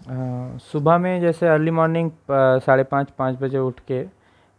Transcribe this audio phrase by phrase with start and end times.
[0.00, 3.98] सुबह में जैसे अर्ली मॉर्निंग साढ़े पाँच पाँच बजे उठ के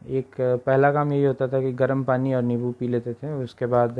[0.01, 3.66] एक पहला काम यही होता था कि गर्म पानी और नींबू पी लेते थे। उसके
[3.66, 4.00] बाद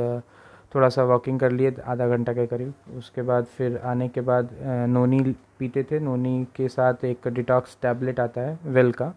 [0.76, 4.50] थोड़ा सा वॉकिंग कर लिए, आधा घंटा के करीब। उसके बाद फिर आने के बाद
[4.90, 9.14] नोनी पीते थे। नोनी के साथ एक डिटॉक्स टैबलेट आता है वेल का।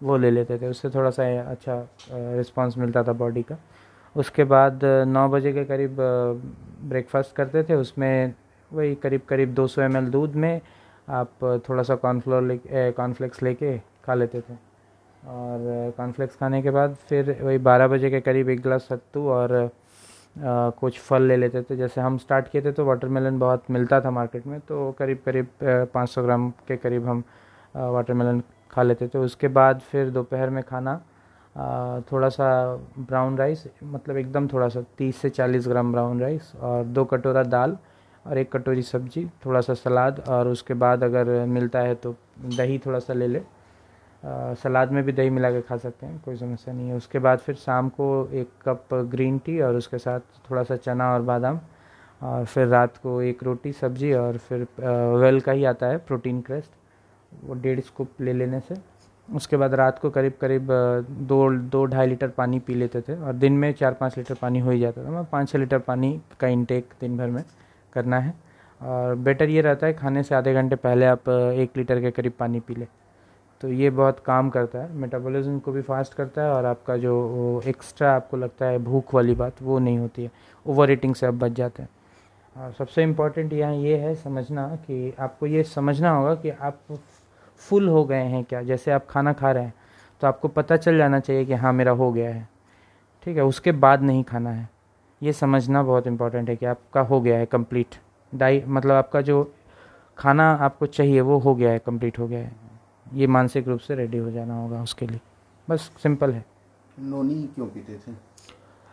[0.00, 1.76] वो ले लेते थे। उससे थोड़ा सा अच्छा
[2.12, 3.56] रिस्पांस मिलता था बॉडी का।
[4.16, 5.96] उसके बाद नौ बजे के करीब
[6.82, 8.34] ब्रेकफास्ट करते थे। उसमें
[8.70, 10.60] वही करीब करीब 200 सौ दूध में
[11.08, 14.54] आप थोड़ा सा कॉर्नफ्लोर ले कॉर्नफ्लेक्स लेके खा लेते थे।
[15.24, 19.54] और कॉर्नफ्लेक्स खाने के बाद फिर वही बारह बजे के करीब एक गिलास सत्तू और
[20.36, 24.00] आ, कुछ फल ले लेते थे। जैसे हम स्टार्ट किए थे तो वाटरमेलन बहुत मिलता
[24.00, 25.48] था मार्केट में तो करीब करीब
[25.94, 27.22] पाँच सौ ग्राम के करीब हम
[27.74, 31.00] वाटरमेलन खा लेते थे। उसके बाद फिर दोपहर में खाना
[32.12, 32.48] थोड़ा सा
[32.98, 37.42] ब्राउन राइस मतलब एकदम थोड़ा सा तीस से चालीस ग्राम ब्राउन राइस और दो कटोरा
[37.44, 37.76] दाल
[38.26, 42.14] और एक कटोरी सब्ज़ी थोड़ा सा सलाद और उसके बाद अगर मिलता है तो
[42.46, 43.42] दही थोड़ा सा ले। ले
[44.56, 47.38] सलाद में भी दही मिला के खा सकते हैं, कोई समस्या नहीं है। उसके बाद
[47.38, 51.60] फिर शाम को एक कप ग्रीन टी और उसके साथ थोड़ा सा चना और बादाम
[52.20, 54.66] और फिर रात को एक रोटी सब्ज़ी और फिर
[55.16, 56.70] वेल का ही आता है, प्रोटीन क्रेस्ट,
[57.44, 58.74] वो डेढ़ स्कूप ले लेने से।
[59.28, 60.68] उसके बाद रात को करीब करीब
[61.22, 64.58] दो दो ढाई लीटर पानी पी लेते थे और दिन में चार पाँच लीटर पानी
[64.58, 67.42] हो ही जाता था। मैं पाँच छः लीटर पानी का इंटेक दिन भर में।
[67.96, 68.34] करना है।
[68.80, 72.32] और बेटर ये रहता है, खाने से आधे घंटे पहले आप एक लीटर के करीब
[72.38, 72.86] पानी पी लें।
[73.60, 77.62] तो ये बहुत काम करता है। मेटाबॉलिज्म को भी फास्ट करता है और आपका जो
[77.66, 80.30] एक्स्ट्रा आपको लगता है भूख वाली बात, वो नहीं होती है।
[80.66, 81.88] ओवर ईटिंग से आप बच जाते हैं।
[82.56, 86.78] और सबसे इंपॉर्टेंट यहाँ ये है समझना कि आपको ये समझना होगा कि आप
[87.60, 88.62] फुल हो गए हैं क्या?
[88.62, 89.74] जैसे आप खाना खा रहे हैं
[90.22, 92.48] तो आपको पता चल जाना चाहिए कि हाँ मेरा हो गया है।
[93.26, 94.68] ठीक है, उसके बाद नहीं खाना है।
[95.22, 97.86] ये समझना बहुत इम्पोर्टेंट है कि आपका हो गया है कंप्लीट
[98.34, 99.54] डाई मतलब आपका जो
[100.18, 102.52] खाना आपको चाहिए वो हो गया है कंप्लीट हो गया है.
[103.14, 105.20] ये मानसिक रूप से रेडी हो जाना होगा उसके लिए.
[105.70, 106.44] बस सिंपल है.
[106.98, 108.12] नोनी क्यों पीते थे?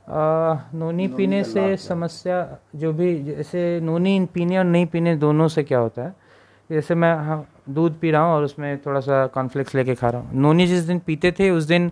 [0.10, 5.48] आ, नोनी, नोनी पीने से समस्या जो भी जैसे नोनी पीने और नहीं पीने दोनों
[5.48, 6.16] से क्या होता है?
[6.72, 10.22] जैसे मैं हाँ दूध पी रहा हूँ और उसमें थोड़ा सा कॉन्फ्लेक्स लेके खा रहा
[10.22, 10.34] हूँ.
[10.34, 11.92] नोनी जिस दिन पीते थे उस दिन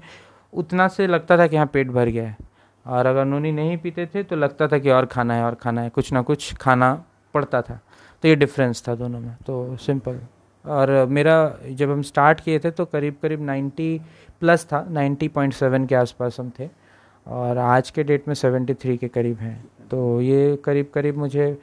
[0.53, 2.37] उतना से लगता था कि हाँ पेट भर गया है.
[2.85, 5.81] और अगर नोनी नहीं पीते थे तो लगता था कि और खाना है, और खाना
[5.81, 6.93] है। कुछ ना कुछ खाना
[7.33, 7.79] पड़ता था।
[8.23, 10.19] तो ये डिफरेंस था दोनों में। तो सिंपल
[10.65, 11.35] और मेरा
[11.69, 13.99] जब हम स्टार्ट किए थे तो करीब करीब 90
[14.41, 16.69] प्लस था 90.7 के आसपास हम थे।
[17.27, 21.57] और आज के डेट में 73 के करीब हैं। तो ये करीब करीब मुझे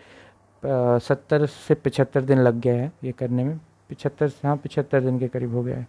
[0.62, 3.56] सत्तर से पचहत्तर दिन लग गया है ये करने में।
[3.88, 5.86] पिछहत्तर हाँ पिछहत्तर दिन के करीब हो गया है।